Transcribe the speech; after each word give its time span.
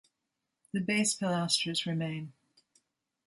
The 0.73 0.79
base 0.81 1.13
pilasters 1.15 1.85
remain. 1.85 2.33